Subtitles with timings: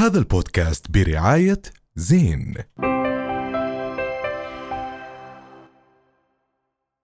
[0.00, 1.62] هذا البودكاست برعاية
[1.96, 2.54] زين.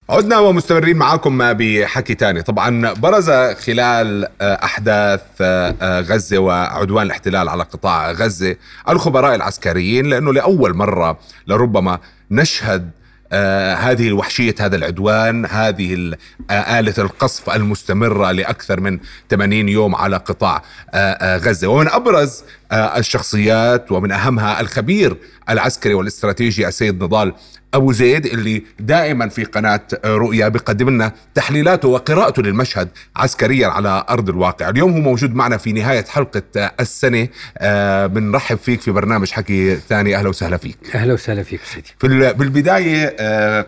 [0.10, 2.42] عدنا ومستمرين معاكم بحكي تاني.
[2.42, 8.56] طبعا برز خلال آه، أحداث آه، آه، غزة وعدوان الاحتلال على قطاع غزة
[8.90, 12.00] الخبراء العسكريين لأنه لأول مرة لربما
[12.32, 12.92] نشهد
[13.32, 16.14] آه هذه وحشية هذا العدوان هذه
[16.52, 19.00] آلة القصف المستمرة لأكثر من
[19.30, 20.62] 80 يوم على قطاع
[20.94, 25.18] آه آه غزة ومن أبرز آه الشخصيات ومن أهمها الخبير
[25.50, 27.34] العسكري والاستراتيجي السيد نضال
[27.74, 34.30] أبو زيد اللي دائما في قناة رؤيا بيقدم لنا تحليلاته وقراءته للمشهد عسكريا على أرض
[34.30, 36.42] الواقع، اليوم هو موجود معنا في نهاية حلقة
[36.80, 40.78] السنة آه، بنرحب فيك في برنامج حكي ثاني أهلا وسهلا فيك.
[40.96, 41.88] أهلا وسهلا فيك سيدي.
[42.00, 43.15] في بالبداية آه،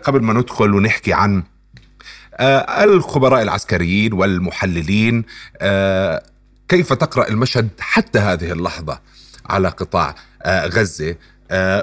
[0.04, 1.42] قبل ما ندخل ونحكي عن
[2.34, 5.24] آه، الخبراء العسكريين والمحللين
[6.68, 9.00] كيف تقرأ المشهد حتى هذه اللحظة
[9.46, 10.14] على قطاع
[10.46, 11.16] غزة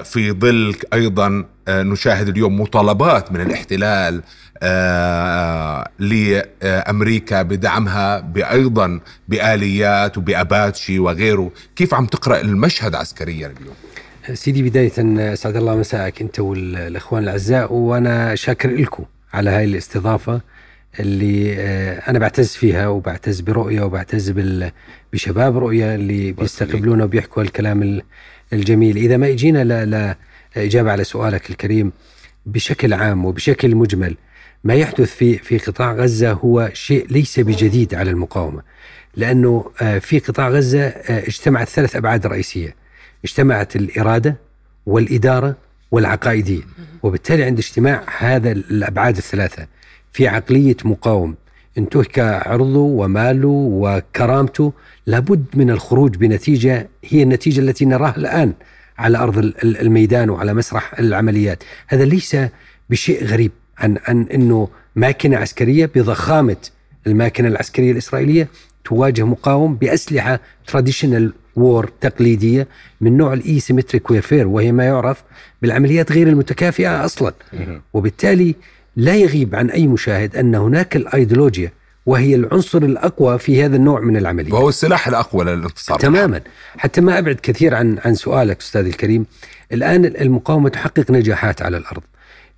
[0.04, 4.22] في ظل أيضا آه، نشاهد اليوم مطالبات من الاحتلال
[4.62, 13.74] آه، لأمريكا بدعمها بايضا بآليات وبأباتشي وغيره، كيف عم تقرأ المشهد عسكريا اليوم؟
[14.34, 14.92] سيدي بداية
[15.32, 17.72] اسعد الله مساءك أنت والأخوان الأعزاء.
[17.72, 20.40] وأنا شاكر لكم على هاي الاستضافة
[21.00, 24.34] اللي آه، أنا بعتز فيها وبعتز برؤية وبعتز
[25.12, 28.02] بشباب رؤية اللي بيستقبلونا وبيحكوا الكلام
[28.52, 28.96] الجميل.
[28.96, 30.16] إذا ما يجينا لا لا
[30.56, 31.92] إجابة على سؤالك الكريم
[32.46, 34.16] بشكل عام وبشكل مجمل
[34.64, 38.62] ما يحدث في في قطاع غزة هو شيء ليس بجديد على المقاومة.
[39.16, 42.85] لأنه آه، في قطاع غزة آه، اجتمعت ثلاث أبعاد رئيسية.
[43.26, 44.36] اجتمعت الإرادة
[44.86, 45.56] والإدارة
[45.90, 46.62] والعقائدية.
[47.02, 49.66] وبالتالي عند اجتماع هذا الأبعاد الثلاثة
[50.12, 51.34] في عقلية مقاوم
[51.78, 54.72] انتهك عرضه وماله وكرامته
[55.06, 58.52] لابد من الخروج بنتيجة هي النتيجة التي نراها الآن
[58.98, 61.64] على أرض الميدان وعلى مسرح العمليات.
[61.86, 62.36] هذا ليس
[62.90, 66.56] بشيء غريب عن عن إنه ماكينه عسكرية بضخامة
[67.06, 68.48] الماكينه العسكرية الإسرائيلية
[68.86, 72.68] تواجه مقاوم بأسلحة traditional war تقليدية
[73.00, 75.22] من نوع ال asymmetric warfare وهي ما يعرف
[75.62, 77.32] بالعمليات غير المتكافئة أصلا.
[77.94, 78.54] وبالتالي
[78.96, 81.72] لا يغيب عن أي مشاهد أن هناك الأيديولوجيا
[82.06, 84.52] وهي العنصر الأقوى في هذا النوع من العملية.
[84.52, 85.98] وهو السلاح الأقوى للانتصار.
[85.98, 86.40] تماما.
[86.78, 89.26] حتى ما أبعد كثير عن عن سؤالك أستاذي الكريم
[89.72, 92.02] الآن المقاومة تحقق نجاحات على الأرض.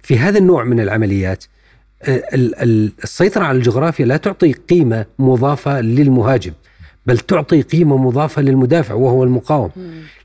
[0.02, 1.44] في هذا النوع من العمليات
[2.02, 2.22] آه،
[3.04, 6.52] السيطرة على الجغرافيا لا تعطي قيمة مضافة للمهاجم
[7.06, 9.70] بل تعطي قيمة مضافة للمدافع وهو المقاوم.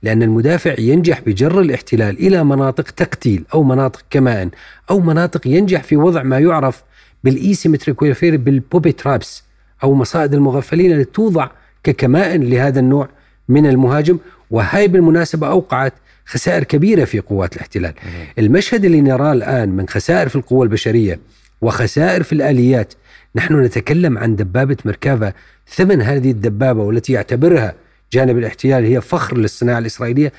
[0.03, 4.51] لأن المدافع ينجح بجر الاحتلال إلى مناطق تقتيل أو مناطق كمائن
[4.89, 6.83] أو مناطق ينجح في وضع ما يعرف
[7.23, 9.43] بال asymmetric warfare بال booby traps
[9.83, 11.47] أو مصائد المغفلين التي توضع
[11.83, 13.09] ككمائن لهذا النوع
[13.49, 14.17] من المهاجم.
[14.51, 15.93] وهي بالمناسبة أوقعت
[16.25, 17.93] خسائر كبيرة في قوات الاحتلال.
[18.39, 21.19] المشهد اللي نراه الآن من خسائر في القوة البشرية
[21.63, 22.93] وخسائر في الآليات.
[23.35, 25.33] نحن نتكلم عن دبابة مركافا
[25.67, 27.73] ثمن هذه الدبابة والتي يعتبرها
[28.13, 30.31] جانب الاحتلال هي فخر للصناعة الإسرائيلية.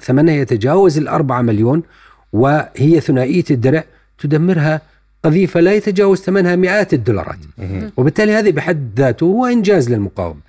[0.00, 1.82] ثمنها يتجاوز الأربعة مليون
[2.32, 3.84] وهي ثنائية الدرع.
[4.18, 4.80] تدمرها
[5.24, 7.38] قذيفة لا يتجاوز ثمنها مئات الدولارات.
[7.96, 10.40] وبالتالي هذه بحد ذاته هو إنجاز للمقاومة.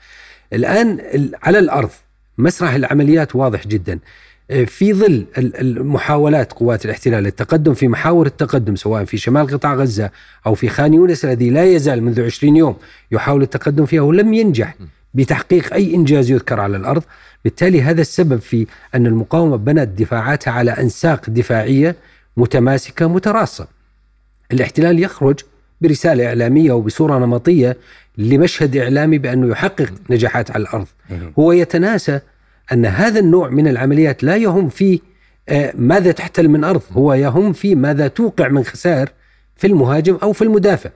[0.53, 0.99] الآن
[1.43, 1.89] على الأرض
[2.37, 3.99] مسرح العمليات واضح جدا.
[4.65, 10.11] في ظل المحاولات قوات الاحتلال للتقدم في محاور التقدم سواء في شمال قطاع غزة
[10.45, 12.75] أو في خان يونس الذي لا يزال منذ 20 يوم
[13.11, 14.75] يحاول التقدم فيها ولم ينجح
[15.13, 17.03] بتحقيق أي إنجاز يذكر على الأرض.
[17.43, 21.95] بالتالي هذا السبب في أن المقاومة بنت دفاعاتها على أنساق دفاعية
[22.37, 23.67] متماسكة متراصة.
[24.51, 25.39] الاحتلال يخرج
[25.81, 27.77] برسالة إعلامية وبصورة نمطية
[28.17, 30.87] لمشهد إعلامي بأنه يحقق نجاحات على الأرض.
[31.39, 32.19] هو يتناسى
[32.71, 34.99] أن هذا النوع من العمليات لا يهم في
[35.49, 39.09] آه، ماذا تحتل من أرض هو يهم في ماذا توقع من خسائر
[39.55, 40.89] في المهاجم أو في المدافع.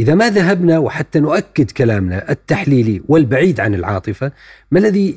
[0.00, 4.32] إذا ما ذهبنا وحتى نؤكد كلامنا التحليلي والبعيد عن العاطفة
[4.70, 5.12] ما الذي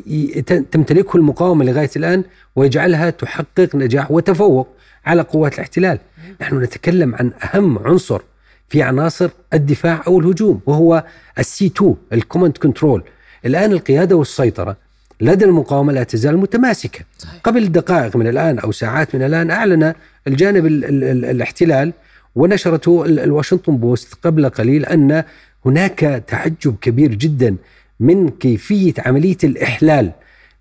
[0.72, 2.24] تمتلكه المقاومة لغاية الآن؟
[2.56, 4.68] ويجعلها تحقق نجاح وتفوق
[5.06, 6.00] على قوات الاحتلال.
[6.42, 8.22] نحن نتكلم عن أهم عنصر
[8.70, 11.04] في عناصر الدفاع أو الهجوم وهو
[11.40, 13.04] ال C2 ال command control.
[13.46, 14.87] الآن القيادة والسيطرة
[15.22, 17.42] لدى المقاومة لا تزال متماسكة صحيح.
[17.44, 19.94] قبل دقائق من الآن أو ساعات من الآن أعلن
[20.28, 21.94] الجانب ال ال ال الاحتلال
[22.36, 25.24] ونشرته الواشنطن بوست قبل قليل أن
[25.66, 27.56] هناك تعجب كبير جدا
[28.00, 30.12] من كيفية عملية الإحلال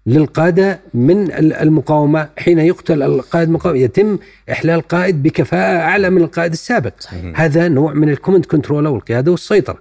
[0.06, 4.18] للقادة من المقاومة حين يقتل القائد المقاومة يتم
[4.50, 7.40] إحلال قائد بكفاءة أعلى من القائد السابق صحيح.
[7.40, 9.78] هذا نوع من ال command control أو القيادة والسيطرة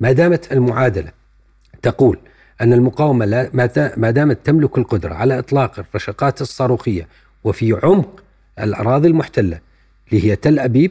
[0.00, 1.08] ما دامت المعادلة
[1.82, 2.18] تقول
[2.60, 7.08] أن المقاومة ما دا- ما دامت تملك القدرة على إطلاق الرشقات الصاروخية
[7.44, 8.22] وفي عمق
[8.60, 9.58] الأراضي المحتلة
[10.12, 10.90] اللي هي تل أبيب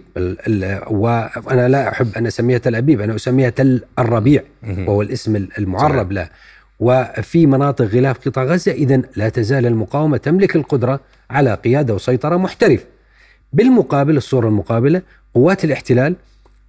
[0.90, 4.44] وأنا لا أحب أن أسميها تل أبيب أنا أسميها تل الربيع
[4.88, 6.30] وهو الاسم المعرب له.
[6.80, 11.00] وفي مناطق غلاف قطاع غزة إذا لا تزال المقاومة تملك القدرة
[11.30, 12.84] على قيادة وسيطرة محترفة
[13.54, 15.02] بالمقابل الصورة المقابلة
[15.34, 16.16] قوات الاحتلال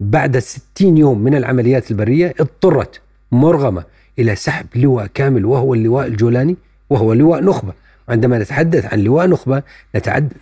[0.01, 3.01] بعد 60 يوم من العمليات البرية اضطرت
[3.33, 3.85] مرغمة
[4.19, 6.57] إلى سحب لواء كامل وهو اللواء الجولاني
[6.91, 7.73] وهو لواء نخبة.
[8.09, 9.63] عندما نتحدث عن لواء نخبة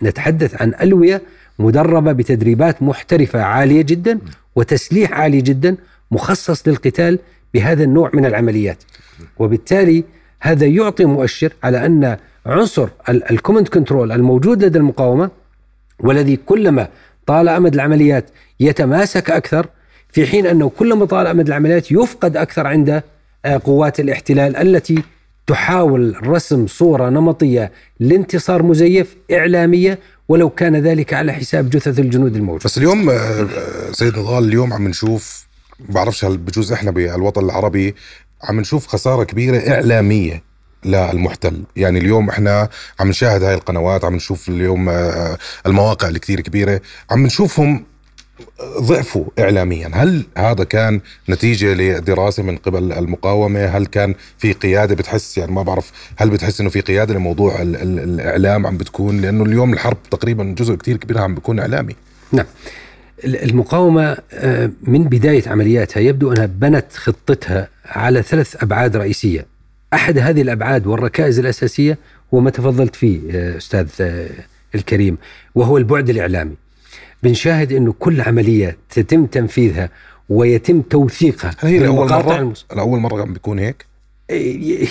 [0.03, 1.21] نتحدث عن ألوية
[1.59, 4.19] مدربة بتدريبات محترفة عالية جدا
[4.55, 5.75] وتسليح عالي جدا
[6.11, 7.19] مخصص للقتال
[7.53, 8.83] بهذا النوع من العمليات.
[9.39, 10.03] وبالتالي
[10.39, 15.29] هذا يعطي مؤشر على أن عنصر ال command control الموجود لدى المقاومة
[15.99, 16.87] والذي كلما
[17.27, 18.25] طال أمد العمليات
[18.59, 19.67] يتماسك أكثر
[20.11, 23.03] في حين أنه كلما طال أمد العمليات يفقد أكثر عند
[23.45, 25.03] قوات الاحتلال التي
[25.47, 32.63] تحاول رسم صورة نمطية لانتصار مزيف إعلامية ولو كان ذلك على حساب جثث الجنود الموجودة.
[32.65, 35.45] بس اليوم آه، آه، سيد نضال اليوم عم نشوف
[35.79, 37.95] بعرفش هل بجوز إحنا بالوطن العربي
[38.43, 40.43] عم نشوف خسارة كبيرة إعلامية
[40.85, 42.69] للمحتل يعني اليوم إحنا
[42.99, 46.81] عم نشاهد هاي القنوات عم نشوف اليوم آه، المواقع الكثير كبيرة
[47.11, 47.85] عم نشوفهم
[48.79, 49.91] ضعفوا اعلاميا.
[49.93, 55.63] هل هذا كان نتيجة لدراسة من قبل المقاومة؟ هل كان في قيادة؟ بتحس يعني ما
[55.63, 59.97] بعرف هل بتحس إنه في قيادة لموضوع ال ال الإعلام عم بتكون؟ لأنه اليوم الحرب
[60.11, 61.95] تقريبا جزء كثير كبير عم بيكون إعلامي.
[62.31, 62.45] نعم.
[63.25, 69.45] المقاومة آه، من بداية عملياتها يبدو أنها بنت خطتها على ثلاث أبعاد رئيسية.
[69.93, 71.97] أحد هذه الأبعاد والركائز الأساسية
[72.33, 74.29] هو ما تفضلت فيه آه، أستاذ آه،
[74.75, 75.17] الكريم
[75.55, 76.62] وهو البعد الإعلامي.
[77.23, 79.89] بنشاهد أنه كل عملية تتم تنفيذها
[80.29, 81.51] ويتم توثيقها.
[81.61, 83.85] هي لاول مرة؟ المس- لاول مرة عم بيكون هيك؟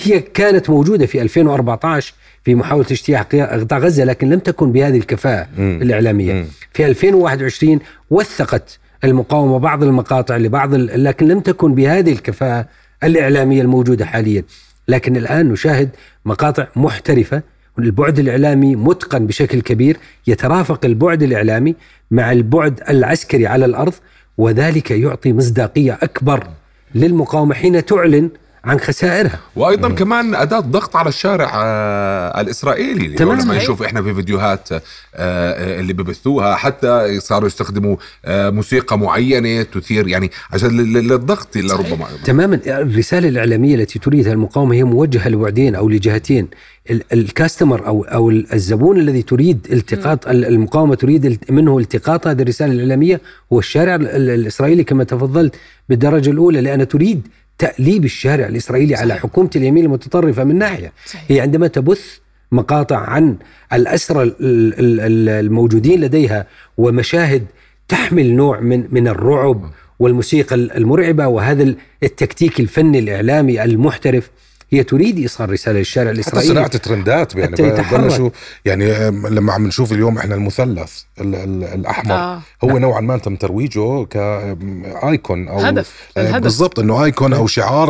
[0.03, 2.13] هي كانت موجودة في 2014
[2.43, 5.79] في محاولة اجتياح قطاع غزة لكن لم تكن بهذه الكفاءة مم.
[5.81, 6.33] الإعلامية.
[6.33, 6.45] مم.
[6.73, 12.67] في 2021 وثقت المقاومة بعض المقاطع لبعض ال- لكن لم تكن بهذه الكفاءة
[13.03, 14.43] الإعلامية الموجودة حاليا.
[14.87, 15.89] لكن الآن نشاهد
[16.25, 17.41] مقاطع محترفة
[17.79, 19.97] البعد الإعلامي متقن بشكل كبير
[20.27, 21.75] يترافق البعد الإعلامي
[22.11, 23.93] مع البعد العسكري على الأرض
[24.37, 26.47] وذلك يعطي مصداقية أكبر
[26.95, 28.29] للمقاومة حين تعلن
[28.65, 29.39] عن خسائرها.
[29.55, 33.39] وأيضا كمان أداة ضغط على الشارع آه الإسرائيلي تمام.
[33.41, 33.57] لما.
[33.57, 34.81] نشوف إحنا في فيديوهات آه
[35.15, 37.95] آه، اللي ببثوها حتى صاروا يستخدموا
[38.25, 42.59] آه موسيقى معينة تثير يعني عشان لل- لل- للضغط لربما تماما.
[42.67, 46.47] الرسالة الإعلامية التي تريدها المقاومة هي موجهة لبعدين أو لجهتين.
[46.91, 52.27] ال- الكاستمر أو أو الزبون الذي تريد التقاط ال- المقاومة تريد منه التقاط.
[52.27, 53.21] هذه الرسالة الإعلامية.
[53.53, 55.55] هو الشارع ال- ال- الإسرائيلي كما تفضلت
[55.89, 57.27] بالدرجة الأولى لأن تريد
[57.57, 59.23] تأليب الشارع الإسرائيلي على صحيح.
[59.23, 61.23] حكومة اليمين المتطرفة من ناحية صحيح.
[61.27, 62.17] هي عندما تبث
[62.51, 63.35] مقاطع عن
[63.73, 64.35] الأسرى ال-
[64.79, 66.47] ال- ال- الموجودين لديها
[66.77, 67.45] ومشاهد
[67.87, 74.29] تحمل نوع من من الرعب والموسيقى المرعبة وهذا ال- التكتيك الفني الإعلامي المحترف
[74.73, 78.01] هي تريد إيصال رسالة للشارع حتى الإسرائيلي صناعة ترندات يعني حتى يتحرك.
[78.01, 78.29] بلشوا
[78.65, 82.41] يعني لما عم نشوف اليوم إحنا المثلث ال ال الأحمر آه.
[82.63, 87.89] هو نوعا ما تم ترويجه كايكون أو هدف آه، بالضبط إنه آيكون أو شعار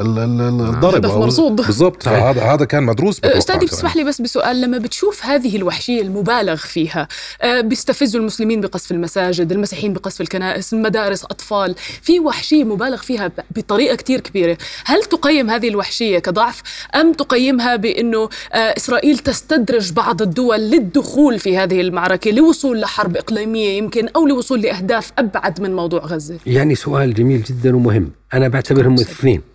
[0.00, 1.56] للضرب هدف أو- مرصود.
[1.56, 2.02] بالضبط.
[2.08, 3.66] فهذا هذا كان مدروس أستاذي.
[3.66, 7.08] بتسمح لي بس بسؤال لما بتشوف هذه الوحشية المبالغ فيها
[7.42, 13.94] آه، بيستفزوا المسلمين بقصف المساجد المسيحيين بقصف الكنائس المدارس أطفال في وحشية مبالغ فيها بطريقة
[13.96, 16.62] كتير كبيرة هل تقيم هذه الوحشية كضعف
[16.94, 23.78] أم تقيمها بأنه آه، إسرائيل تستدرج بعض الدول للدخول في هذه المعركة لوصول لحرب إقليمية
[23.78, 28.94] يمكن أو لوصول لأهداف أبعد من موضوع غزة يعني سؤال جميل جدا ومهم أنا بعتبرهم
[28.94, 29.53] اثنين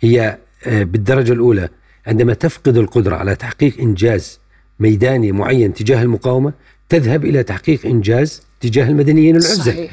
[0.00, 1.68] هي آه، بالدرجة الأولى
[2.06, 4.40] عندما تفقد القدرة على تحقيق إنجاز
[4.80, 6.52] ميداني معين تجاه المقاومة
[6.88, 9.88] تذهب إلى تحقيق إنجاز تجاه المدنيين العزل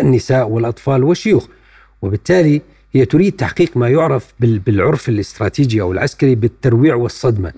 [0.00, 1.46] النساء والأطفال والشيوخ.
[2.02, 2.62] وبالتالي
[2.92, 7.52] هي تريد تحقيق ما يعرف بال- بالعرف الاستراتيجي أو العسكري بالترويع والصدمة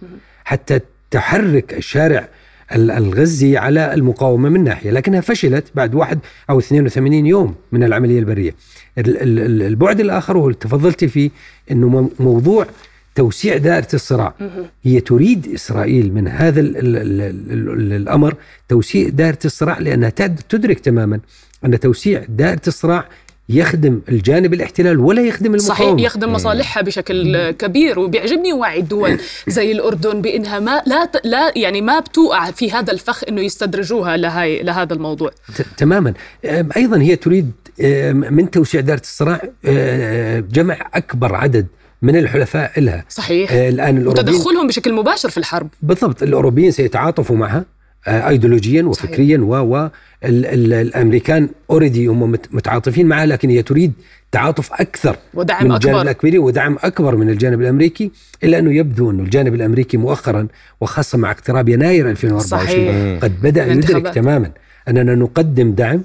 [0.45, 0.81] حتى
[1.11, 2.29] تحرك الشارع
[2.75, 6.19] ال- الغزي على المقاومة من ناحية لكنها فشلت بعد واحد
[6.51, 8.51] أو 82 يوم من العملية البرية.
[8.51, 11.31] ال- ال- ال- البعد الآخر هو اللي تفضلت فيه
[11.71, 12.67] أنه مو- موضوع
[13.15, 14.35] توسيع دائرة الصراع.
[14.85, 18.35] هي تريد إسرائيل من هذا ال ال ال ال ال الأمر
[18.69, 21.21] توسيع دائرة الصراع لأنها تد- تدرك تماما
[21.65, 23.09] أن توسيع دائرة الصراع
[23.51, 25.75] يخدم الجانب الاحتلال ولا يخدم المقاومة.
[25.97, 31.53] صحيح يخدم مصالحها بشكل كبير وبيعجبني وعي الدول زي الأردن بإنها ما لا ت- لا
[31.59, 35.31] يعني ما بتوقع في هذا الفخ إنه يستدرجوها لهاي لهذا الموضوع.
[35.77, 36.15] تماما.
[36.45, 37.53] أم، أيضا هي تريد
[38.31, 41.67] من توسيع دائره الصراع أه، جمع أكبر عدد
[42.03, 43.53] من الحلفاء لها صحيح.
[43.53, 45.69] آه، الآن الاوروبيين وتدخلهم بشكل مباشر في الحرب.
[45.83, 47.65] بالضبط الأوروبيين سيتعاطفوا معها
[48.09, 49.77] آه، ايديولوجيا وفكريا و و
[50.25, 53.93] ال- ال- الأمريكان already هم مت- متعاطفين معها لكن هي تريد
[54.33, 58.11] تعاطف أكثر ودعم من الجانب الامريكي ودعم أكبر من الجانب الأمريكي
[58.45, 60.47] إلا أنه يبدو أنه الجانب الأمريكي مؤخرا
[60.81, 63.23] وخاصة مع اقتراب يناير 2024 صحيح.
[63.23, 64.15] قد بدأ يدرك.
[64.15, 64.51] تماما
[64.89, 66.03] أننا نقدم دعم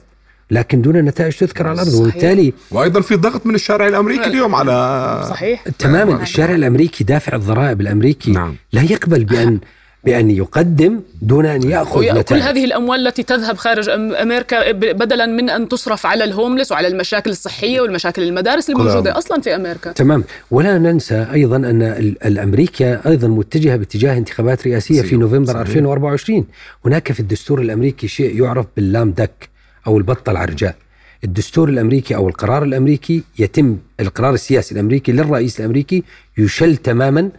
[0.54, 1.94] لكن دون نتائج تذكر على الأرض.
[1.94, 5.64] وبالتالي وأيضا في ضغط من الشارع الأمريكي اليوم على صحيح.
[5.80, 8.56] تماما الشارع الأمريكي دافع الضرائب الأمريكي نعم.
[8.74, 9.60] لا يقبل بأن
[10.06, 12.42] بأن يقدم دون أن يأخذ وكل نتائج.
[12.42, 13.92] هذه الأموال التي تذهب خارج أم-
[14.22, 19.42] أمريكا ب- بدلا من أن تصرف على الهوملس وعلى المشاكل الصحية والمشاكل المدارس الموجودة أصلا
[19.42, 19.92] في أمريكا.
[19.92, 20.24] تمام.
[20.52, 25.16] ولا ننسى أيضا أن ال- الأمريكا أيضا متجهة باتجاه انتخابات رئاسية في.
[25.16, 25.60] نوفمبر صحيح.
[25.62, 26.46] 2024
[26.86, 29.50] هناك في الدستور الأمريكي شيء يعرف باللام دك.
[29.88, 30.75] أو البطة العرجاء
[31.24, 36.04] الدستور الأمريكي أو القرار الأمريكي يتم القرار السياسي الأمريكي للرئيس الأمريكي
[36.38, 37.30] يشل تماما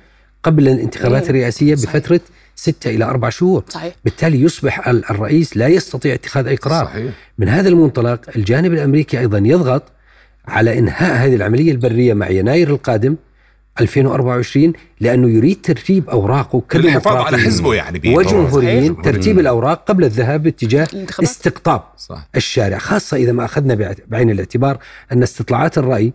[0.43, 1.31] قبل الانتخابات مم.
[1.31, 1.97] الرئاسية صحيح.
[1.97, 2.21] بفترة
[2.57, 7.13] ستة إلى أربع شهور صحيح بالتالي يصبح ال- الرئيس لا يستطيع اتخاذ أي قرار صحيح
[7.39, 9.83] من هذا المنطلق الجانب الأمريكي أيضا يضغط
[10.49, 13.17] على إنهاء هذه العملية البرية مع يناير القادم
[13.81, 18.01] 2024 لأنه يريد ترتيب أوراقه للحفاظ على حزبه يعني.
[18.17, 19.03] وجمهوريين.
[19.03, 20.89] ترتيب الأوراق قبل الذهاب باتجاه.
[21.23, 24.79] استقطاب صح الشارع خاصة إذا ما أخذنا بعين الاعتبار
[25.13, 26.13] أن استطلاعات الرأي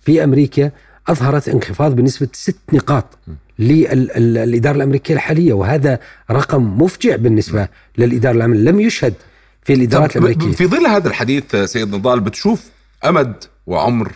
[0.00, 0.70] في أمريكا
[1.08, 3.18] أظهرت انخفاض بنسبة ست نقاط
[3.58, 5.98] للاداره الأمريكية الحالية وهذا
[6.30, 9.14] رقم مفجع بالنسبة للإدارة العامة لم يشهد
[9.64, 12.70] في الإدارات الأمريكية في ظل هذا الحديث سيد نضال بتشوف
[13.04, 14.12] أمد وعمر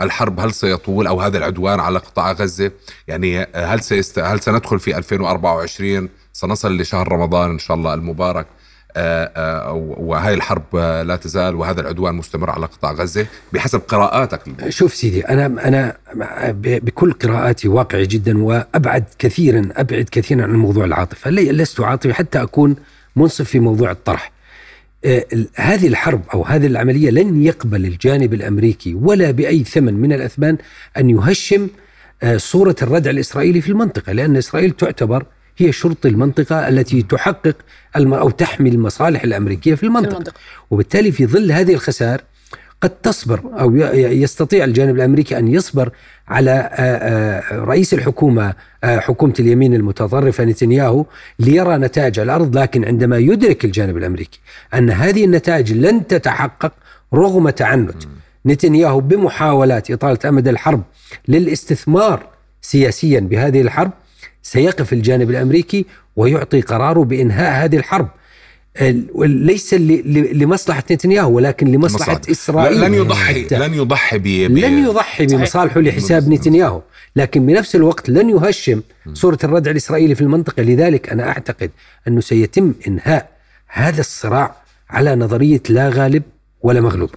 [0.00, 2.70] الحرب هل سيطول أو هذا العدوان على قطاع غزة؟
[3.08, 4.18] يعني هل سيست...
[4.18, 8.46] هل سندخل في 2024 سنصل لشهر رمضان إن شاء الله المبارك.
[8.96, 14.40] آه، آه، وهي الحرب لا تزال وهذا العدوان مستمر على قطاع غزة بحسب قراءاتك.
[14.68, 15.96] شوف سيدي أنا
[16.50, 22.14] ب- بكل قراءاتي واقعي جدا وأبعد كثيرا أبعد كثيرا عن موضوع العاطفه لي- لست عاطفي
[22.14, 22.76] حتى أكون
[23.16, 24.26] منصف في موضوع الطرح.
[24.26, 24.37] ال-
[25.54, 30.58] هذه الحرب أو هذه العملية لن يقبل الجانب الأمريكي ولا بأي ثمن من الأثمان
[30.96, 31.68] أن يهشم
[32.22, 35.26] آه، صورة الردع الإسرائيلي في المنطقة لأن إسرائيل تعتبر
[35.58, 37.56] هي شرط المنطقة التي تحقق
[37.96, 40.34] أو تحمي المصالح الأمريكية في في المنطقة المنطقة.
[40.70, 42.20] وبالتالي في ظل هذه الخسائر
[42.80, 45.90] قد تصبر أو يستطيع الجانب الأمريكي أن يصبر
[46.28, 48.54] على آه، آه، رئيس الحكومة
[48.84, 51.04] آه، حكومة اليمين المتطرفة نتنياهو
[51.38, 54.40] ليرى نتائج الأرض لكن عندما يدرك الجانب الأمريكي
[54.74, 56.72] أن هذه النتائج لن تتحقق
[57.14, 58.02] رغم تعنت
[58.46, 60.82] نتنياهو بمحاولات إطالة أمد الحرب
[61.28, 62.26] للاستثمار
[62.60, 63.90] سياسيا بهذه الحرب
[64.42, 68.04] سيقف الجانب الأمريكي ويعطي قراره بإنهاء هذه الحرب.
[68.04, 68.17] ال-
[69.24, 72.30] ليس ل- ل- لمصلحة نتنياهو ولكن لمصلحة مصالح.
[72.30, 72.80] إسرائيل.
[72.80, 73.58] لن يضحي حتى.
[73.58, 74.22] لن يضحي ب...
[74.22, 74.58] ب...
[74.58, 75.26] لن يضحي.
[75.26, 76.82] بمصالحه لحساب نتنياهو
[77.16, 78.82] لكن بنفس الوقت لن يهشم
[79.12, 80.62] صورة الردع الإسرائيلي في المنطقة.
[80.62, 81.70] لذلك أنا أعتقد
[82.08, 83.28] أنه سيتم إنهاء
[83.68, 84.54] هذا الصراع
[84.90, 86.22] على نظرية لا غالب
[86.62, 87.10] ولا مغلوب.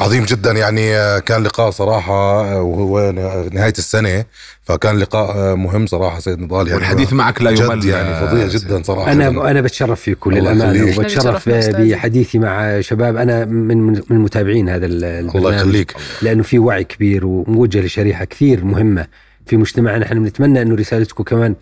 [0.00, 0.52] عظيم جدا.
[0.52, 0.90] يعني
[1.20, 3.12] كان لقاء صراحة وهو
[3.52, 4.24] نهاية السنة.
[4.68, 8.46] فكان لقاء مهم صراحة سيد نضال يعني والحديث معك لا يمل يعني فظيع.
[8.46, 10.98] جدا صراحة أنا أنا بتشرف فيكم يخليك.
[10.98, 11.48] وبتشرف.
[11.48, 16.58] بحديثي مع شباب أنا من من من متابعين هذا ال- الله البرنامج يخليك لأنه في
[16.58, 19.06] وعي كبير وموجة لشريحة كثير مهمة
[19.46, 21.54] في مجتمعنا نحن بنتمنى انه رسالتكم كمان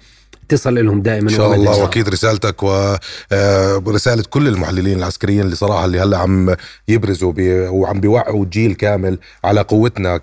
[0.48, 1.54] تصل لهم دائما إن شاء.
[1.54, 6.54] الله وأكيد رسالتك ورساله كل المحللين العسكريين اللي صراحة اللي هلأ عم
[6.88, 10.16] يبرزوا بي وعم بيوعوا جيل كامل على قوتنا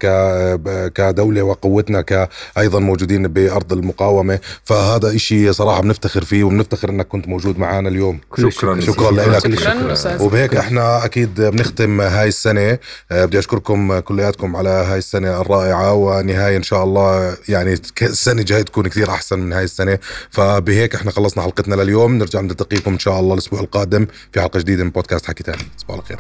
[0.96, 4.40] كدولة وقوتنا كايضا موجودين بأرض المقاومة.
[4.64, 8.20] فهذا إشي صراحة بنفتخر فيه وبنفتخر إنك كنت موجود معنا اليوم.
[8.30, 8.80] كل شكراً.
[8.80, 9.60] شكراً كل لك.
[9.60, 9.94] شكراً.
[9.94, 10.22] أستاذ.
[10.24, 12.78] وبهيك إحنا أكيد بنختم هاي السنة.
[13.12, 15.94] آه، بدي أشكركم كلياتكم على هاي السنة الرائعة.
[15.94, 20.00] ونهاية إن شاء الله يعني السنة الجاية تكون كثير أحسن من هاي السنة.
[20.30, 22.18] فبهيك إحنا خلصنا حلقتنا لليوم.
[22.18, 25.64] نرجع نلتقيكم إن شاء الله الأسبوع القادم في حلقة جديدة من بودكاست حكي تاني.
[25.78, 26.20] تصبحوا على خير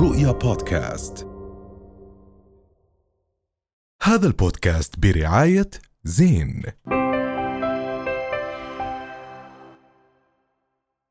[0.00, 1.26] رؤيا بودكاست.
[4.02, 5.70] هذا البودكاست برعاية
[6.04, 6.62] زين.